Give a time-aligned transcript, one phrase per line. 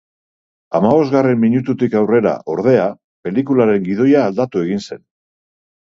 [0.77, 2.87] Hamabosgarren minututik aurrera, ordea,
[3.27, 5.07] pelikularen gidoia aldatu egin zen.